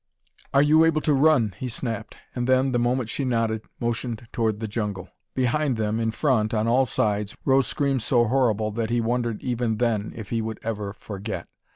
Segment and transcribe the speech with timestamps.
[0.51, 4.59] "Are you able to run?" he snapped, and then, the moment she nodded, motioned toward
[4.59, 5.09] the jungle.
[5.35, 9.77] Behind them, in front, on all sides, rose screams so horrible that he wondered even
[9.77, 11.47] then if he would ever forget.